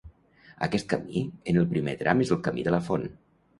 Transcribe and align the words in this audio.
Aquest 0.67 0.87
camí 0.93 1.23
en 1.53 1.61
el 1.63 1.69
primer 1.75 1.95
tram 2.01 2.25
és 2.27 2.35
el 2.39 2.43
Camí 2.51 2.67
de 2.71 2.77
la 2.79 2.83
Font. 2.91 3.09